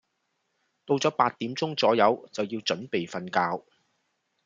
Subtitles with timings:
[0.83, 3.63] 到左八點鐘左右就要準備瞓覺